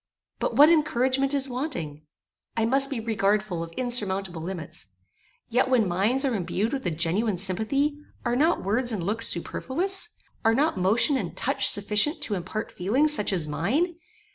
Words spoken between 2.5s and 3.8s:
I must be regardful of